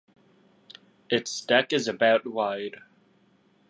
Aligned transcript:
Its 1.11 1.41
deck 1.41 1.71
is 1.71 1.87
about 1.87 2.25
wide. 2.25 2.81